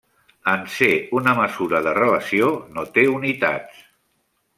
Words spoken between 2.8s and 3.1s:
té